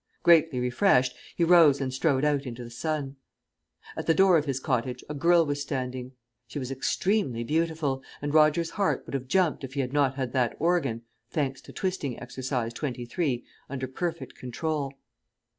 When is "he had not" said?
9.75-10.15